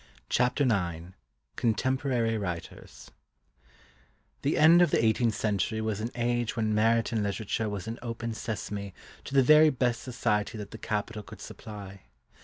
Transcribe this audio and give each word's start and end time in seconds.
CHAPTER 0.29 0.63
IX 0.63 1.13
CONTEMPORARY 1.57 2.35
WRITERS 2.35 3.11
The 4.41 4.57
end 4.57 4.81
of 4.81 4.89
the 4.89 5.05
eighteenth 5.05 5.35
century 5.35 5.79
was 5.79 6.01
an 6.01 6.09
age 6.15 6.55
when 6.55 6.73
merit 6.73 7.13
in 7.13 7.21
literature 7.21 7.69
was 7.69 7.87
an 7.87 7.99
Open 8.01 8.33
Sesame 8.33 8.95
to 9.25 9.35
the 9.35 9.43
very 9.43 9.69
best 9.69 10.01
society 10.01 10.57
that 10.57 10.71
the 10.71 10.79
capital 10.79 11.21
could 11.21 11.39
supply. 11.39 12.05